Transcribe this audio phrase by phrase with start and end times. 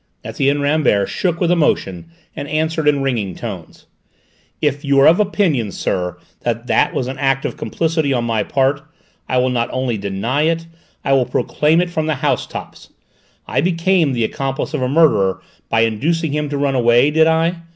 [0.25, 3.85] Etienne Rambert shook with emotion and answered in ringing tones.
[4.59, 8.41] "If you are of opinion, sir, that that was an act of complicity on my
[8.41, 8.81] part,
[9.29, 10.65] I will not only not deny it,
[11.05, 12.89] I will proclaim it from the housetops!
[13.45, 17.57] I became the accomplice of a murderer by inducing him to run away, did I?